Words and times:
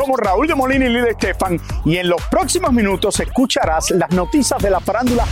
Somos 0.00 0.18
Raúl 0.18 0.46
de 0.46 0.54
Molina 0.54 0.86
y 0.86 0.88
Lidia 0.88 1.10
Estefan 1.10 1.60
y 1.84 1.98
en 1.98 2.08
los 2.08 2.22
próximos 2.30 2.72
minutos 2.72 3.20
escucharás 3.20 3.90
las 3.90 4.10
noticias 4.12 4.58
de 4.62 4.70
la 4.70 4.80
farándula 4.80 5.26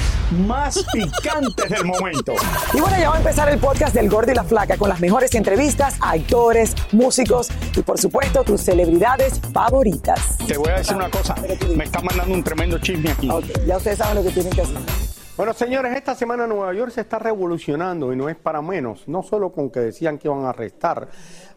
más 0.47 0.85
picantes 0.93 1.71
del 1.71 1.87
momento. 1.87 2.35
Y 2.75 2.81
bueno, 2.83 2.99
ya 2.99 3.09
va 3.09 3.15
a 3.15 3.19
empezar 3.19 3.49
el 3.49 3.59
podcast 3.59 3.95
del 3.95 4.11
Gordi 4.11 4.33
y 4.33 4.35
la 4.35 4.45
Flaca 4.45 4.77
con 4.77 4.91
las 4.91 5.01
mejores 5.01 5.35
entrevistas 5.35 5.97
a 6.03 6.11
actores, 6.11 6.75
músicos 6.93 7.49
y 7.75 7.81
por 7.81 7.99
supuesto 7.99 8.45
tus 8.45 8.61
celebridades 8.61 9.41
favoritas. 9.55 10.37
Te 10.47 10.59
voy 10.59 10.69
a 10.69 10.75
decir 10.75 10.97
una 10.97 11.09
cosa, 11.09 11.35
me 11.75 11.85
está 11.85 12.03
mandando 12.03 12.35
un 12.35 12.45
tremendo 12.45 12.79
chisme 12.79 13.13
aquí. 13.13 13.31
Ok, 13.31 13.47
ya 13.67 13.79
ustedes 13.79 13.97
saben 13.97 14.17
lo 14.17 14.23
que 14.23 14.33
tienen 14.33 14.53
que 14.53 14.61
hacer. 14.61 14.77
Bueno, 15.39 15.55
señores, 15.55 15.97
esta 15.97 16.15
semana 16.15 16.47
Nueva 16.47 16.75
York 16.75 16.91
se 16.91 17.01
está 17.01 17.19
revolucionando 17.19 18.13
y 18.13 18.17
no 18.17 18.29
es 18.29 18.37
para 18.37 18.61
menos, 18.61 19.09
no 19.09 19.23
solo 19.23 19.51
con 19.51 19.71
que 19.71 19.81
decían 19.81 20.19
que 20.19 20.29
iban 20.29 20.45
a 20.45 20.51
arrestar 20.51 21.09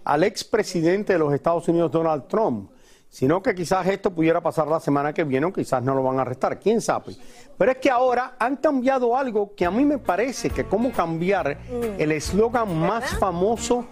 al 0.05 0.23
expresidente 0.23 1.11
de 1.11 1.19
los 1.19 1.33
Estados 1.33 1.67
Unidos, 1.67 1.91
Donald 1.91 2.29
Trump, 2.29 2.69
sino 3.11 3.43
que 3.43 3.53
quizás 3.53 3.85
esto 3.87 4.09
pudiera 4.09 4.39
pasar 4.39 4.67
la 4.69 4.79
semana 4.79 5.13
que 5.13 5.25
viene 5.25 5.45
o 5.45 5.51
quizás 5.51 5.83
no 5.83 5.93
lo 5.93 6.01
van 6.01 6.17
a 6.17 6.21
arrestar, 6.21 6.57
quién 6.57 6.79
sabe. 6.79 7.13
Pero 7.57 7.73
es 7.73 7.77
que 7.77 7.91
ahora 7.91 8.35
han 8.39 8.55
cambiado 8.55 9.17
algo 9.17 9.53
que 9.53 9.65
a 9.65 9.69
mí 9.69 9.83
me 9.83 9.97
parece 9.97 10.49
que 10.49 10.63
cómo 10.63 10.93
cambiar 10.93 11.57
el 11.97 12.11
eslogan 12.13 12.79
más 12.79 13.13
famoso 13.17 13.85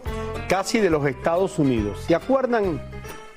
casi 0.48 0.80
de 0.80 0.90
los 0.90 1.06
Estados 1.06 1.60
Unidos. 1.60 2.00
¿Se 2.08 2.16
acuerdan? 2.16 2.82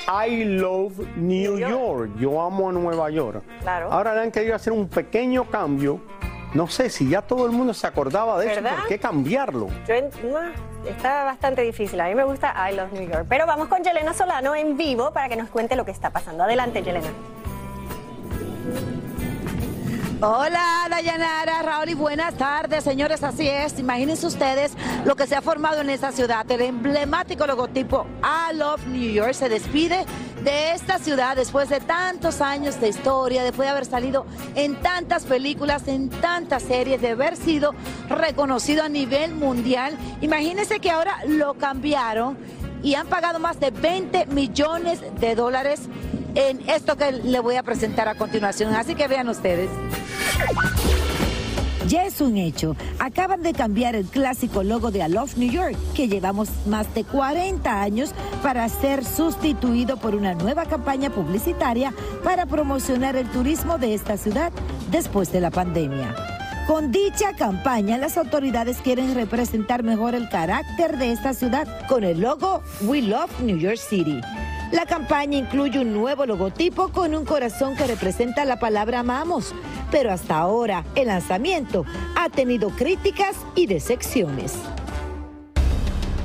I 0.07 0.45
love 0.45 1.01
New 1.17 1.59
York. 1.59 2.13
Yo 2.17 2.41
amo 2.41 2.71
a 2.71 2.73
Nueva 2.73 3.11
York. 3.11 3.43
Claro. 3.61 3.93
Ahora 3.93 4.15
le 4.15 4.21
han 4.21 4.31
querido 4.31 4.55
hacer 4.55 4.73
un 4.73 4.89
pequeño 4.89 5.51
cambio. 5.51 6.01
No 6.55 6.69
sé 6.69 6.91
si 6.91 7.09
ya 7.09 7.23
todo 7.23 7.47
el 7.47 7.53
mundo 7.53 7.73
se 7.73 7.87
acordaba 7.87 8.39
de 8.39 8.47
¿Verdad? 8.47 8.73
eso, 8.73 8.81
¿por 8.81 8.89
qué 8.89 8.99
cambiarlo? 8.99 9.69
Yo 9.89 9.95
en- 9.95 10.11
no, 10.31 10.39
está 10.89 11.25
bastante 11.25 11.63
difícil. 11.63 12.01
A 12.01 12.09
mí 12.09 12.15
me 12.15 12.25
gusta 12.25 12.55
I 12.71 12.75
Love 12.77 12.93
New 12.93 13.09
York. 13.09 13.25
Pero 13.29 13.47
vamos 13.47 13.69
con 13.69 13.83
Yelena 13.83 14.13
Solano 14.13 14.55
en 14.55 14.77
vivo 14.77 15.13
para 15.13 15.29
que 15.29 15.37
nos 15.37 15.49
cuente 15.49 15.77
lo 15.77 15.85
que 15.85 15.91
está 15.93 16.11
pasando. 16.11 16.45
Adelante, 16.45 16.83
Yelena. 16.83 17.09
Hola, 20.25 20.87
Dayanara, 20.89 21.63
Raúl 21.63 21.89
y 21.89 21.95
buenas 21.95 22.35
tardes, 22.35 22.85
señores. 22.85 23.25
Así 23.25 23.49
es, 23.49 23.77
imagínense 23.81 24.25
ustedes 24.25 24.71
lo 25.05 25.17
que 25.17 25.27
se 25.27 25.35
ha 25.35 25.43
formado 25.43 25.81
en 25.81 25.91
esta 25.91 26.13
ciudad. 26.13 26.49
El 26.49 26.61
emblemático 26.61 27.45
logotipo 27.45 28.07
I 28.23 28.57
Love 28.57 28.87
New 28.87 29.11
York 29.11 29.33
se 29.33 29.49
despide 29.49 30.07
de 30.45 30.75
esta 30.75 31.01
ciudad 31.01 31.35
después 31.35 31.69
de 31.71 31.81
tantos 31.81 32.41
años 32.41 32.81
de 32.81 32.91
historia, 32.91 33.43
después 33.43 33.67
de 33.67 33.71
haber 33.71 33.85
salido 33.85 34.25
en 34.55 34.77
tantas 34.77 35.25
películas, 35.25 35.89
en 35.89 36.09
tantas 36.09 36.63
series, 36.63 37.03
de 37.03 37.11
haber 37.11 37.37
sido 37.37 37.75
reconocido 38.09 38.85
a 38.85 38.89
nivel 38.89 39.35
mundial. 39.35 39.99
Imagínense 40.21 40.79
que 40.79 40.93
ahora 40.93 41.19
lo 41.27 41.55
cambiaron 41.55 42.39
y 42.81 42.95
han 42.95 43.09
pagado 43.09 43.41
más 43.41 43.59
de 43.59 43.73
20 43.73 44.27
millones 44.27 45.01
de 45.19 45.35
dólares 45.35 45.89
en 46.37 46.61
esto 46.71 46.97
que 46.97 47.11
le 47.11 47.41
voy 47.41 47.57
a 47.57 47.65
presentar 47.65 48.07
a 48.07 48.15
continuación. 48.15 48.73
Así 48.75 48.95
que 48.95 49.09
vean 49.09 49.29
ustedes. 49.29 49.69
Ya 51.89 52.05
es 52.05 52.21
un 52.21 52.39
hecho. 52.39 52.75
Acaban 52.99 53.43
de 53.43 53.53
cambiar 53.53 53.95
el 53.97 54.07
clásico 54.07 54.63
logo 54.63 54.91
de 54.91 55.01
I 55.01 55.11
Love 55.11 55.37
New 55.37 55.51
York, 55.51 55.77
que 55.95 56.09
llevamos 56.09 56.49
más 56.67 56.95
de 56.95 57.05
40 57.05 57.83
años 57.83 58.13
para 58.43 58.67
ser 58.69 59.05
sustituido 59.05 59.99
por 59.99 60.15
una 60.15 60.35
nueva 60.35 60.65
campaña 60.65 61.11
publicitaria 61.11 61.93
para 62.25 62.47
promocionar 62.47 63.17
el 63.17 63.29
turismo 63.29 63.77
de 63.77 63.93
esta 63.93 64.17
ciudad 64.17 64.53
después 64.91 65.31
de 65.33 65.41
la 65.41 65.51
pandemia. 65.51 66.15
Con 66.67 66.93
dicha 66.93 67.35
campaña, 67.35 67.99
las 67.99 68.17
autoridades 68.17 68.79
quieren 68.79 69.15
representar 69.15 69.83
mejor 69.83 70.15
el 70.15 70.29
carácter 70.29 70.97
de 70.97 71.13
esta 71.13 71.35
ciudad 71.35 71.67
con 71.89 72.05
el 72.05 72.21
logo 72.21 72.63
We 72.83 73.03
Love 73.03 73.41
New 73.41 73.59
York 73.59 73.77
City. 73.77 74.21
La 74.73 74.87
campaña 74.87 75.37
incluye 75.37 75.79
un 75.79 75.93
nuevo 75.93 76.25
logotipo 76.25 76.89
con 76.89 77.15
un 77.15 77.27
corazón 77.27 77.77
que 77.77 77.87
representa 77.87 78.47
la 78.47 78.59
palabra 78.59 79.01
amamos, 79.01 79.55
pero 79.91 80.11
hasta 80.11 80.39
ahora 80.39 80.87
el 80.95 81.09
lanzamiento 81.09 81.85
ha 82.17 82.31
tenido 82.31 82.71
críticas 82.71 83.37
y 83.55 83.67
decepciones. 83.67 84.55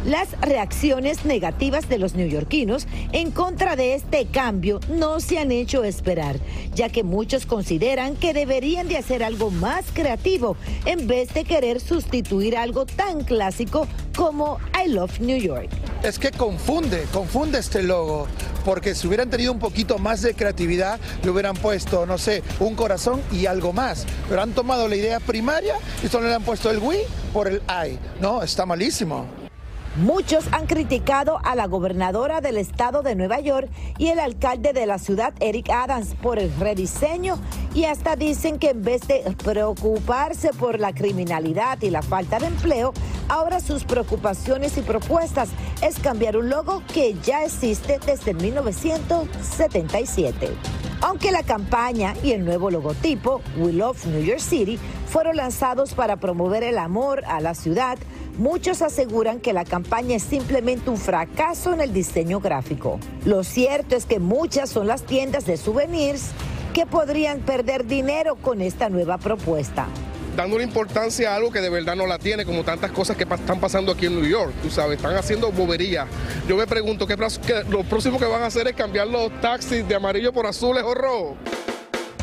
Las 0.05 0.39
reacciones 0.39 1.25
negativas 1.25 1.89
de 1.89 1.97
los 1.97 2.15
neoyorquinos 2.15 2.87
en 3.11 3.31
contra 3.31 3.75
de 3.75 3.95
este 3.95 4.25
cambio 4.27 4.79
no 4.87 5.19
se 5.19 5.39
han 5.39 5.51
hecho 5.51 5.83
esperar, 5.83 6.37
ya 6.73 6.87
que 6.87 7.03
muchos 7.03 7.45
consideran 7.45 8.15
que 8.15 8.33
deberían 8.33 8.87
de 8.87 8.95
hacer 8.95 9.25
algo 9.25 9.51
más 9.51 9.87
creativo 9.93 10.55
en 10.85 11.05
vez 11.05 11.33
de 11.33 11.43
querer 11.43 11.81
sustituir 11.81 12.55
algo 12.55 12.85
tan 12.85 13.25
clásico 13.25 13.87
como 14.15 14.59
I 14.81 14.87
Love 14.87 15.19
New 15.19 15.37
York. 15.37 15.69
Es 16.03 16.19
que 16.19 16.31
confunde, 16.31 17.05
confunde 17.11 17.57
este 17.57 17.81
logo, 17.81 18.27
porque 18.63 18.93
si 18.93 19.07
hubieran 19.07 19.29
tenido 19.29 19.51
un 19.51 19.59
poquito 19.59 19.97
más 19.97 20.21
de 20.21 20.35
creatividad, 20.35 20.99
le 21.23 21.29
hubieran 21.31 21.55
puesto, 21.55 22.05
no 22.05 22.17
sé, 22.17 22.43
un 22.59 22.75
corazón 22.75 23.21
y 23.31 23.47
algo 23.47 23.73
más. 23.73 24.05
Pero 24.29 24.41
han 24.41 24.51
tomado 24.51 24.87
la 24.87 24.95
idea 24.95 25.19
primaria 25.19 25.75
y 26.03 26.07
solo 26.07 26.27
le 26.27 26.35
han 26.35 26.43
puesto 26.43 26.69
el 26.69 26.77
we 26.77 26.99
por 27.33 27.47
el 27.47 27.61
I. 27.67 27.97
No, 28.21 28.43
está 28.43 28.65
malísimo. 28.65 29.25
Muchos 29.97 30.45
han 30.51 30.67
criticado 30.67 31.39
a 31.43 31.55
la 31.55 31.65
gobernadora 31.65 32.39
del 32.39 32.57
estado 32.57 33.01
de 33.01 33.15
Nueva 33.15 33.39
York 33.39 33.67
y 33.97 34.09
el 34.09 34.19
alcalde 34.19 34.71
de 34.71 34.85
la 34.85 34.99
ciudad, 34.99 35.33
Eric 35.39 35.71
Adams, 35.71 36.13
por 36.21 36.37
el 36.37 36.53
rediseño 36.59 37.39
y 37.73 37.85
hasta 37.85 38.15
dicen 38.15 38.59
que 38.59 38.69
en 38.69 38.83
vez 38.83 39.07
de 39.07 39.23
preocuparse 39.43 40.53
por 40.53 40.79
la 40.79 40.93
criminalidad 40.93 41.81
y 41.81 41.89
la 41.89 42.03
falta 42.03 42.37
de 42.37 42.45
empleo, 42.45 42.93
ahora 43.29 43.59
sus 43.59 43.83
preocupaciones 43.83 44.77
y 44.77 44.81
propuestas 44.81 45.49
es 45.81 45.99
cambiar 45.99 46.37
un 46.37 46.49
logo 46.49 46.81
que 46.93 47.15
ya 47.23 47.43
existe 47.43 47.99
desde 48.05 48.33
1977. 48.33 50.49
Aunque 51.01 51.31
la 51.31 51.43
campaña 51.43 52.15
y 52.23 52.31
el 52.31 52.43
nuevo 52.43 52.71
logotipo, 52.71 53.41
We 53.57 53.73
Love 53.73 54.07
New 54.07 54.23
York 54.23 54.39
City, 54.39 54.79
fueron 55.07 55.37
lanzados 55.37 55.93
para 55.93 56.15
promover 56.17 56.63
el 56.63 56.79
amor 56.79 57.23
a 57.25 57.39
la 57.39 57.53
ciudad, 57.53 57.99
Muchos 58.37 58.83
aseguran 58.83 59.39
que 59.39 59.51
la 59.51 59.65
campaña 59.65 60.15
es 60.15 60.21
simplemente 60.21 60.91
un 60.91 60.97
fracaso 60.97 61.73
en 61.73 61.81
el 61.81 61.91
diseño 61.91 62.39
gráfico. 62.39 62.99
Lo 63.25 63.43
cierto 63.43 63.95
es 63.95 64.05
que 64.05 64.19
muchas 64.19 64.69
son 64.69 64.85
las 64.85 65.01
tiendas 65.01 65.47
de 65.47 65.57
souvenirs 65.57 66.29
que 66.71 66.85
podrían 66.85 67.39
perder 67.39 67.87
dinero 67.87 68.35
con 68.35 68.61
esta 68.61 68.89
nueva 68.89 69.17
propuesta. 69.17 69.87
Dando 70.37 70.61
importancia 70.61 71.33
a 71.33 71.35
algo 71.35 71.51
que 71.51 71.59
de 71.59 71.69
verdad 71.69 71.95
no 71.95 72.05
la 72.05 72.19
tiene, 72.19 72.45
como 72.45 72.63
tantas 72.63 72.91
cosas 72.91 73.17
que 73.17 73.23
están 73.23 73.59
pasando 73.59 73.91
aquí 73.91 74.05
en 74.05 74.21
New 74.21 74.29
York, 74.29 74.53
tú 74.61 74.69
sabes, 74.69 74.97
están 74.97 75.15
haciendo 75.15 75.51
boberías. 75.51 76.07
Yo 76.47 76.55
me 76.55 76.67
pregunto, 76.67 77.07
¿qué, 77.07 77.17
lo 77.67 77.83
próximo 77.83 78.19
que 78.19 78.25
van 78.25 78.43
a 78.43 78.45
hacer 78.45 78.67
es 78.67 78.75
cambiar 78.75 79.07
los 79.07 79.31
taxis 79.41 79.85
de 79.87 79.95
amarillo 79.95 80.31
por 80.31 80.45
azules 80.45 80.83
o? 80.83 81.35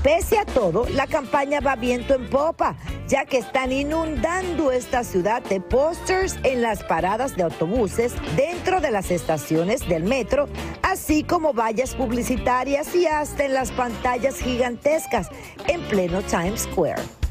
Pese 0.05 0.39
a 0.39 0.45
todo, 0.45 0.87
la 0.91 1.09
campaña 1.09 1.59
va 1.61 1.75
viento 1.75 2.15
en 2.15 2.31
popa, 2.31 2.77
ya 3.09 3.25
que 3.25 3.39
están 3.39 3.73
inundando 3.73 4.71
esta 4.71 5.03
ciudad 5.03 5.43
de 5.43 5.61
posters 5.61 6.37
en 6.45 6.63
las 6.63 6.85
paradas 6.85 7.35
de 7.37 7.43
autobuses, 7.43 8.13
dentro 8.37 8.81
de 8.81 8.93
las 8.93 9.11
estaciones 9.11 9.89
del 9.89 10.05
metro, 10.05 10.49
así 10.83 11.25
como 11.25 11.53
vallas 11.53 11.97
publicitarias 11.97 12.95
y 12.95 13.07
hasta 13.07 13.47
en 13.47 13.55
las 13.55 13.73
pantallas 13.73 14.39
gigantescas 14.39 15.31
en 15.67 15.81
pleno 15.89 16.23
Times 16.23 16.61
Square. 16.61 17.24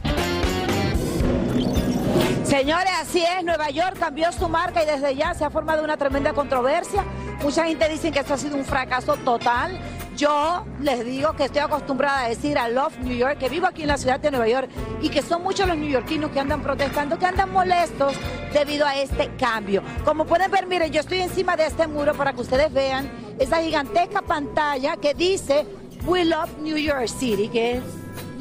Señores, 2.53 2.91
así 3.01 3.23
es, 3.23 3.43
Nueva 3.43 3.71
York 3.71 3.97
cambió 3.99 4.31
su 4.31 4.47
marca 4.47 4.83
y 4.83 4.85
desde 4.85 5.15
ya 5.15 5.33
se 5.33 5.43
ha 5.43 5.49
formado 5.49 5.83
una 5.83 5.97
tremenda 5.97 6.33
controversia. 6.33 7.03
Mucha 7.41 7.65
gente 7.65 7.89
dice 7.89 8.11
que 8.11 8.19
esto 8.19 8.35
ha 8.35 8.37
sido 8.37 8.55
un 8.55 8.63
fracaso 8.63 9.15
total. 9.15 9.79
Yo 10.15 10.63
les 10.79 11.03
digo 11.03 11.33
que 11.33 11.45
estoy 11.45 11.61
acostumbrada 11.61 12.25
a 12.25 12.29
decir 12.29 12.55
I 12.55 12.71
love 12.71 12.95
New 12.99 13.17
York, 13.17 13.39
que 13.39 13.49
vivo 13.49 13.65
aquí 13.65 13.81
en 13.81 13.87
la 13.87 13.97
ciudad 13.97 14.19
de 14.19 14.29
Nueva 14.29 14.47
York 14.47 14.69
y 15.01 15.09
que 15.09 15.23
son 15.23 15.41
muchos 15.41 15.67
los 15.67 15.75
neoyorquinos 15.75 16.29
que 16.29 16.39
andan 16.39 16.61
protestando, 16.61 17.17
que 17.17 17.25
andan 17.25 17.51
molestos 17.51 18.13
debido 18.53 18.85
a 18.85 18.97
este 18.97 19.31
cambio. 19.35 19.81
Como 20.05 20.25
pueden 20.25 20.51
ver, 20.51 20.67
miren, 20.67 20.91
yo 20.91 20.99
estoy 20.99 21.21
encima 21.21 21.57
de 21.57 21.65
este 21.65 21.87
muro 21.87 22.13
para 22.13 22.33
que 22.33 22.41
ustedes 22.41 22.71
vean 22.71 23.09
esa 23.39 23.63
gigantesca 23.63 24.21
pantalla 24.21 24.95
que 24.97 25.15
dice 25.15 25.65
We 26.05 26.23
love 26.23 26.51
New 26.61 26.77
York 26.77 27.07
City, 27.07 27.47
que 27.47 27.77
es 27.77 27.83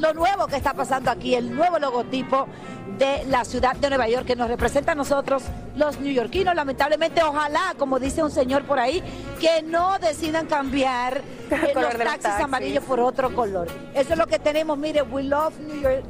lo 0.03 0.13
nuevo 0.13 0.47
que 0.47 0.57
está 0.57 0.73
pasando 0.73 1.09
aquí, 1.09 1.33
el 1.33 1.55
nuevo 1.55 1.79
logotipo 1.79 2.45
de 2.97 3.23
la 3.29 3.45
ciudad 3.45 3.73
de 3.77 3.87
Nueva 3.87 4.09
York 4.09 4.25
que 4.25 4.35
nos 4.35 4.49
representa 4.49 4.91
a 4.91 4.95
nosotros 4.95 5.43
los 5.77 5.97
neoyorquinos. 5.99 6.53
Lamentablemente, 6.53 7.23
ojalá, 7.23 7.73
como 7.77 7.99
dice 7.99 8.21
un 8.21 8.29
señor 8.29 8.65
por 8.65 8.79
ahí, 8.79 9.01
que 9.39 9.61
no 9.61 9.97
decidan 9.99 10.45
cambiar 10.47 11.21
los 11.73 11.97
taxis, 11.97 12.31
amarillos 12.31 12.83
por 12.83 12.99
otro 12.99 13.33
color. 13.33 13.69
Eso 13.93 14.11
es 14.11 14.19
lo 14.19 14.27
que 14.27 14.39
tenemos. 14.39 14.77
Mire, 14.77 15.03
we 15.03 15.23
love 15.23 15.57
New 15.61 15.81
York. 15.81 16.03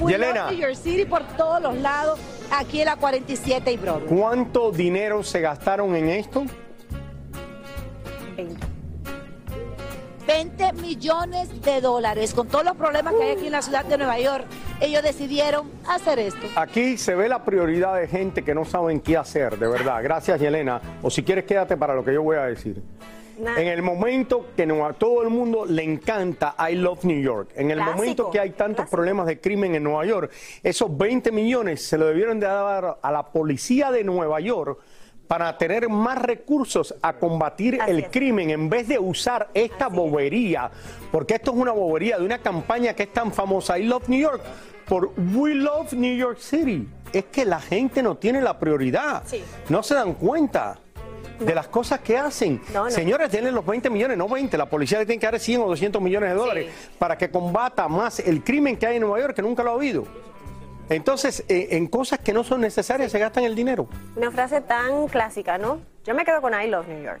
We 0.00 0.18
love 0.18 0.50
New 0.50 0.60
York 0.60 0.74
City 0.74 1.06
por 1.06 1.22
todos 1.36 1.62
los 1.62 1.76
lados, 1.76 2.18
aquí 2.50 2.80
en 2.80 2.86
la 2.86 2.96
47 2.96 3.72
y 3.72 3.76
Broadway. 3.78 4.08
¿Cuánto 4.08 4.70
dinero 4.70 5.22
se 5.22 5.40
gastaron 5.40 5.96
en 5.96 6.08
esto? 6.08 6.44
20 8.36 8.71
millones 10.74 11.62
de 11.62 11.80
dólares. 11.80 12.34
Con 12.34 12.48
todos 12.48 12.64
los 12.64 12.76
problemas 12.76 13.14
que 13.14 13.22
hay 13.22 13.30
aquí 13.32 13.46
en 13.46 13.52
la 13.52 13.62
ciudad 13.62 13.84
de 13.84 13.98
Nueva 13.98 14.18
York, 14.18 14.44
ellos 14.80 15.02
decidieron 15.02 15.70
hacer 15.88 16.18
esto. 16.18 16.46
Aquí 16.56 16.96
se 16.96 17.14
ve 17.14 17.28
la 17.28 17.44
prioridad 17.44 17.96
de 17.96 18.06
gente 18.08 18.42
que 18.42 18.54
no 18.54 18.64
saben 18.64 19.00
qué 19.00 19.16
hacer, 19.16 19.58
de 19.58 19.68
verdad. 19.68 20.02
Gracias, 20.02 20.40
Yelena. 20.40 20.80
O 21.02 21.10
si 21.10 21.22
quieres, 21.22 21.44
quédate 21.44 21.76
para 21.76 21.94
lo 21.94 22.04
que 22.04 22.14
yo 22.14 22.22
voy 22.22 22.36
a 22.36 22.44
decir. 22.44 22.82
En 23.38 23.66
el 23.66 23.82
momento 23.82 24.46
que 24.54 24.62
a 24.62 24.92
todo 24.92 25.22
el 25.22 25.30
mundo 25.30 25.64
le 25.66 25.82
encanta 25.82 26.54
I 26.70 26.74
Love 26.76 27.04
New 27.04 27.20
York, 27.20 27.50
en 27.56 27.70
el 27.70 27.80
momento 27.80 28.30
que 28.30 28.38
hay 28.38 28.50
tantos 28.50 28.88
problemas 28.88 29.26
de 29.26 29.40
crimen 29.40 29.74
en 29.74 29.82
Nueva 29.82 30.04
York, 30.04 30.30
esos 30.62 30.96
20 30.96 31.32
millones 31.32 31.84
se 31.84 31.98
lo 31.98 32.06
debieron 32.06 32.38
de 32.38 32.46
dar 32.46 32.98
a 33.00 33.10
la 33.10 33.24
policía 33.24 33.90
de 33.90 34.04
Nueva 34.04 34.38
York 34.40 34.78
para 35.32 35.56
tener 35.56 35.88
más 35.88 36.20
recursos 36.20 36.94
a 37.00 37.14
combatir 37.14 37.78
el 37.86 38.10
crimen 38.10 38.50
en 38.50 38.68
vez 38.68 38.86
de 38.86 38.98
usar 38.98 39.48
esta 39.54 39.88
bobería, 39.88 40.70
porque 41.10 41.36
esto 41.36 41.52
es 41.52 41.56
una 41.56 41.72
bobería 41.72 42.18
de 42.18 42.26
una 42.26 42.36
campaña 42.36 42.92
que 42.92 43.04
es 43.04 43.14
tan 43.14 43.32
famosa, 43.32 43.78
I 43.78 43.84
Love 43.84 44.10
New 44.10 44.20
York, 44.20 44.42
por 44.86 45.14
We 45.34 45.54
Love 45.54 45.94
New 45.94 46.14
York 46.14 46.36
City. 46.38 46.86
Es 47.14 47.24
que 47.32 47.46
la 47.46 47.62
gente 47.62 48.02
no 48.02 48.18
tiene 48.18 48.42
la 48.42 48.58
prioridad, 48.58 49.22
no 49.70 49.82
se 49.82 49.94
dan 49.94 50.12
cuenta. 50.12 50.78
de 51.40 51.54
las 51.54 51.66
cosas 51.66 52.00
que 52.00 52.16
hacen. 52.16 52.60
Señores, 52.88 53.32
denle 53.32 53.50
los 53.50 53.64
20 53.64 53.88
millones, 53.90 54.18
no 54.18 54.28
20. 54.28 54.56
La 54.58 54.66
policía 54.66 54.98
le 54.98 55.06
tiene 55.06 55.18
que 55.18 55.26
dar 55.26 55.40
100 55.40 55.62
o 55.62 55.66
200 55.68 56.00
millones 56.00 56.28
de 56.28 56.36
dólares 56.36 56.72
para 56.98 57.16
que 57.18 57.30
combata 57.30 57.88
más 57.88 58.20
el 58.20 58.44
crimen 58.44 58.76
que 58.76 58.86
hay 58.86 58.96
en 58.96 59.02
Nueva 59.02 59.18
York, 59.18 59.34
que 59.34 59.42
nunca 59.42 59.62
lo 59.64 59.70
ha 59.70 59.74
habido. 59.74 60.04
Entonces, 60.94 61.44
eh, 61.48 61.68
en 61.72 61.86
cosas 61.86 62.18
que 62.20 62.32
no 62.32 62.44
son 62.44 62.60
necesarias 62.60 63.12
se 63.12 63.18
gastan 63.18 63.44
el 63.44 63.54
dinero. 63.54 63.88
Una 64.16 64.30
frase 64.30 64.60
tan 64.60 65.08
clásica, 65.08 65.58
¿no? 65.58 65.80
Yo 66.04 66.14
me 66.14 66.24
quedo 66.24 66.40
con 66.40 66.52
I 66.60 66.68
love 66.68 66.88
New 66.88 67.02
York. 67.02 67.20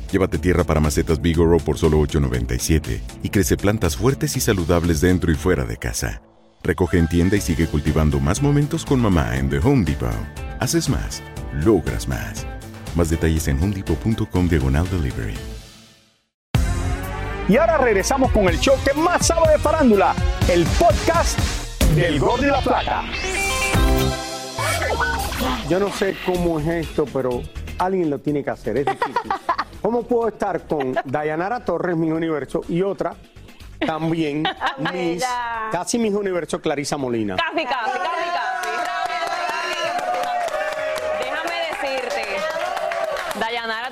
Llévate 0.11 0.37
tierra 0.37 0.65
para 0.65 0.81
macetas 0.81 1.21
Bigoro 1.21 1.57
por 1.57 1.77
solo 1.77 1.97
$8.97 2.01 2.99
y 3.23 3.29
crece 3.29 3.55
plantas 3.55 3.95
fuertes 3.95 4.35
y 4.35 4.41
saludables 4.41 4.99
dentro 4.99 5.31
y 5.31 5.35
fuera 5.35 5.63
de 5.63 5.77
casa. 5.77 6.21
Recoge 6.63 6.97
en 6.97 7.07
tienda 7.07 7.37
y 7.37 7.41
sigue 7.41 7.65
cultivando 7.65 8.19
más 8.19 8.41
momentos 8.41 8.85
con 8.85 8.99
mamá 8.99 9.37
en 9.37 9.49
The 9.49 9.59
Home 9.59 9.85
Depot. 9.85 10.11
Haces 10.59 10.89
más, 10.89 11.23
logras 11.63 12.09
más. 12.09 12.45
Más 12.93 13.09
detalles 13.09 13.47
en 13.47 13.63
homedepot.com 13.63 14.49
diagonal 14.49 14.85
delivery. 14.91 15.33
Y 17.47 17.55
ahora 17.55 17.77
regresamos 17.77 18.31
con 18.31 18.49
el 18.49 18.59
show 18.59 18.75
que 18.83 18.93
más 18.99 19.27
sabe 19.27 19.53
de 19.53 19.59
farándula, 19.59 20.13
el 20.49 20.65
podcast 20.77 21.39
del 21.95 22.19
Gol 22.19 22.41
de 22.41 22.47
la 22.47 22.59
Plata. 22.59 23.03
Yo 25.69 25.79
no 25.79 25.89
sé 25.89 26.17
cómo 26.25 26.59
es 26.59 26.67
esto, 26.67 27.05
pero 27.11 27.41
alguien 27.77 28.09
lo 28.09 28.19
tiene 28.19 28.43
que 28.43 28.49
hacer, 28.49 28.77
es 28.77 28.85
difícil. 28.85 29.15
¿Cómo 29.81 30.03
puedo 30.03 30.27
estar 30.27 30.67
con 30.67 30.95
Dayanara 31.05 31.65
Torres, 31.65 31.97
mi 31.97 32.11
universo, 32.11 32.61
y 32.69 32.81
otra 32.83 33.15
también, 33.79 34.43
mis, 34.93 35.25
casi 35.71 35.97
mis 35.97 36.13
universo, 36.13 36.61
Clarisa 36.61 36.97
Molina? 36.97 37.35
Casi, 37.35 37.65
casi, 37.65 37.65
casi, 37.65 37.99
casi. 37.99 38.00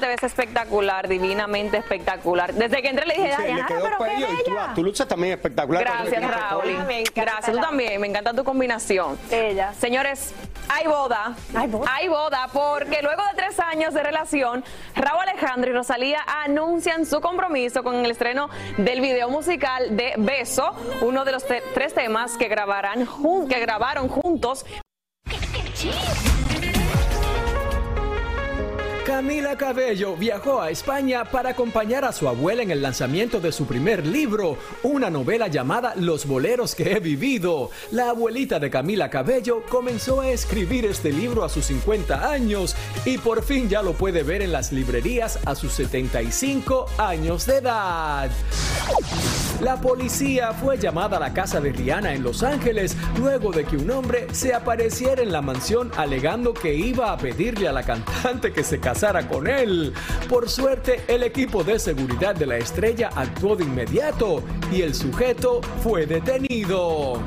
Ves 0.09 0.23
espectacular, 0.23 1.07
divinamente 1.07 1.77
espectacular. 1.77 2.53
Desde 2.53 2.81
que 2.81 2.89
entré 2.89 3.05
le 3.05 3.15
dije, 3.15 3.29
Dayanara, 3.29 3.67
pero 3.67 3.97
qué 3.97 4.25
bella. 4.25 4.73
Tu, 4.75 4.83
lucha 4.83 5.07
también 5.07 5.33
espectacular. 5.33 5.83
Gracias, 5.83 6.21
Raúl. 6.21 6.63
Gracias, 7.15 7.55
tú 7.55 7.61
también. 7.61 8.01
Me 8.01 8.07
encanta 8.07 8.33
tu 8.33 8.43
combinación. 8.43 9.17
Ella. 9.31 9.73
Señores, 9.73 10.33
hay 10.67 10.87
boda. 10.87 11.35
Hay 11.55 11.67
boda. 11.67 11.91
Hay 11.93 12.07
boda 12.07 12.49
porque 12.51 13.01
luego 13.01 13.21
de 13.23 13.35
tres 13.35 13.59
años 13.59 13.93
de 13.93 14.03
relación, 14.03 14.63
Raúl 14.95 15.21
Alejandro 15.21 15.71
y 15.71 15.73
Rosalía 15.73 16.19
anuncian 16.43 17.05
su 17.05 17.21
compromiso 17.21 17.83
con 17.83 17.95
el 18.03 18.11
estreno 18.11 18.49
del 18.77 19.01
video 19.01 19.29
musical 19.29 19.95
de 19.95 20.13
Beso, 20.17 20.73
uno 21.01 21.25
de 21.25 21.31
los 21.31 21.45
tres 21.45 21.93
temas 21.93 22.37
que 22.37 22.47
grabarán 22.47 23.07
que 23.49 23.59
grabaron 23.59 24.07
juntos 24.07 24.65
Camila 29.09 29.57
Cabello 29.57 30.15
viajó 30.15 30.61
a 30.61 30.69
España 30.69 31.25
para 31.25 31.49
acompañar 31.49 32.05
a 32.05 32.11
su 32.11 32.27
abuela 32.29 32.61
en 32.61 32.69
el 32.69 32.83
lanzamiento 32.83 33.39
de 33.39 33.51
su 33.51 33.65
primer 33.65 34.05
libro, 34.05 34.59
una 34.83 35.09
novela 35.09 35.47
llamada 35.47 35.95
Los 35.95 36.27
boleros 36.27 36.75
que 36.75 36.91
he 36.91 36.99
vivido. 36.99 37.71
La 37.89 38.11
abuelita 38.11 38.59
de 38.59 38.69
Camila 38.69 39.09
Cabello 39.09 39.63
comenzó 39.67 40.21
a 40.21 40.29
escribir 40.29 40.85
este 40.85 41.11
libro 41.11 41.43
a 41.43 41.49
sus 41.49 41.65
50 41.65 42.31
años 42.31 42.75
y 43.03 43.17
por 43.17 43.41
fin 43.41 43.67
ya 43.67 43.81
lo 43.81 43.93
puede 43.93 44.21
ver 44.21 44.43
en 44.43 44.51
las 44.51 44.71
librerías 44.71 45.39
a 45.43 45.55
sus 45.55 45.73
75 45.73 46.85
años 46.99 47.47
de 47.47 47.57
edad. 47.57 48.29
La 49.59 49.75
policía 49.75 50.53
fue 50.53 50.77
llamada 50.77 51.17
a 51.17 51.19
la 51.19 51.33
casa 51.33 51.59
de 51.59 51.73
Rihanna 51.73 52.13
en 52.13 52.23
Los 52.23 52.43
Ángeles 52.43 52.95
luego 53.17 53.51
de 53.51 53.65
que 53.65 53.75
un 53.75 53.91
hombre 53.91 54.27
se 54.31 54.53
apareciera 54.53 55.21
en 55.21 55.33
la 55.33 55.41
mansión 55.41 55.91
alegando 55.97 56.53
que 56.53 56.73
iba 56.75 57.11
a 57.11 57.17
pedirle 57.17 57.67
a 57.67 57.73
la 57.73 57.83
cantante 57.83 58.53
que 58.53 58.63
se 58.63 58.79
casara 58.79 58.98
con 59.29 59.47
él. 59.47 59.93
Por 60.27 60.49
suerte, 60.49 61.01
el 61.07 61.23
equipo 61.23 61.63
de 61.63 61.79
seguridad 61.79 62.35
de 62.35 62.45
la 62.45 62.57
estrella 62.57 63.09
actuó 63.15 63.55
de 63.55 63.63
inmediato 63.63 64.43
y 64.73 64.81
el 64.81 64.93
sujeto 64.93 65.61
fue 65.81 66.05
detenido. 66.05 67.21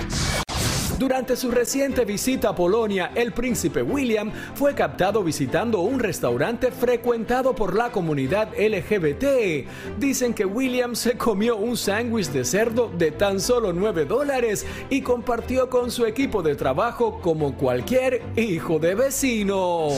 Durante 0.99 1.35
su 1.35 1.51
reciente 1.51 2.05
visita 2.05 2.51
a 2.51 2.55
Polonia, 2.55 3.11
el 3.15 3.33
príncipe 3.33 3.83
William 3.83 4.31
fue 4.55 4.75
captado 4.75 5.25
visitando 5.25 5.81
un 5.81 5.99
restaurante 5.99 6.71
frecuentado 6.71 7.55
por 7.55 7.75
la 7.75 7.91
comunidad 7.91 8.51
LGBT. 8.57 9.67
Dicen 9.99 10.35
que 10.35 10.45
William 10.45 10.95
se 10.95 11.17
comió 11.17 11.57
un 11.57 11.77
sándwich 11.77 12.29
de 12.29 12.45
cerdo 12.45 12.93
de 12.97 13.13
tan 13.13 13.41
solo 13.41 13.73
9 13.73 14.05
dólares 14.05 14.67
y 14.91 15.01
compartió 15.01 15.71
con 15.71 15.91
su 15.91 16.05
equipo 16.05 16.43
de 16.43 16.55
trabajo 16.55 17.19
como 17.21 17.57
cualquier 17.57 18.23
hijo 18.37 18.79
de 18.79 18.95
vecino. 18.95 19.89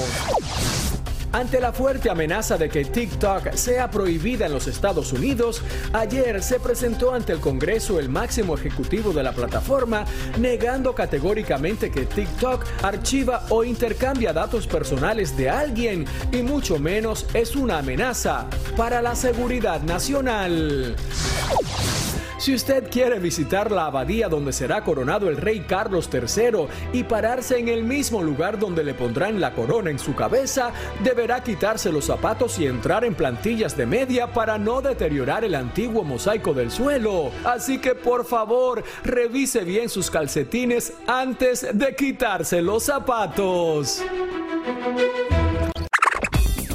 Ante 1.35 1.59
la 1.59 1.73
fuerte 1.73 2.09
amenaza 2.09 2.57
de 2.57 2.69
que 2.69 2.85
TikTok 2.85 3.55
sea 3.55 3.91
prohibida 3.91 4.47
en 4.47 4.53
los 4.53 4.69
Estados 4.69 5.13
Unidos, 5.13 5.63
ayer 5.93 6.41
se 6.41 6.61
presentó 6.61 7.13
ante 7.13 7.33
el 7.33 7.41
Congreso 7.41 7.99
el 7.99 8.09
máximo 8.09 8.55
ejecutivo 8.55 9.13
de 9.13 9.25
la 9.25 9.33
plataforma, 9.33 10.05
negando 10.39 10.95
categóricamente 10.95 11.91
que 11.91 12.07
TikTok 12.07 12.65
archiva 12.85 13.47
o 13.49 13.65
intercambia 13.65 14.33
datos 14.33 14.69
personales 14.69 15.37
de 15.37 15.51
alguien 15.51 16.05
y 16.31 16.43
mucho 16.43 16.79
menos 16.79 17.27
es 17.35 17.57
una 17.57 17.79
amenaza 17.79 18.47
para 18.77 19.03
la 19.03 19.17
seguridad 19.17 19.83
nacional. 19.83 20.95
Si 22.39 22.55
usted 22.55 22.91
quiere 22.91 23.19
visitar 23.19 23.71
la 23.71 23.87
abadía 23.87 24.29
donde 24.29 24.53
será 24.53 24.83
coronado 24.83 25.29
el 25.29 25.37
rey 25.37 25.61
Carlos 25.61 26.09
III 26.13 26.67
y 26.93 27.05
pararse 27.05 27.59
en 27.59 27.69
el 27.69 27.85
mismo 27.85 28.23
lugar 28.23 28.59
donde 28.59 28.85
le 28.85 28.95
pondrán 28.95 29.41
la 29.41 29.53
corona 29.53 29.91
en 29.91 29.99
su 29.99 30.15
cabeza, 30.15 30.73
deberá 31.03 31.43
quitarse 31.43 31.93
los 31.93 32.07
zapatos 32.07 32.59
y 32.59 32.67
entrar 32.67 33.05
en 33.05 33.15
plantillas 33.15 33.77
de 33.77 33.87
media 33.87 34.33
para 34.33 34.59
no 34.59 34.83
deteriorar 34.83 35.45
el 35.45 35.55
antiguo 35.55 36.03
mosaico 36.05 36.55
del 36.55 36.71
suelo. 36.71 37.31
Así 37.45 37.79
que 37.79 37.95
por 37.95 38.25
favor, 38.25 38.83
revise 39.05 39.65
bien 39.65 39.89
sus 39.89 40.11
calcetines 40.11 40.93
antes 41.07 41.67
de 41.73 41.95
quitarse 41.95 42.61
los 42.61 42.85
zapatos. 42.85 44.03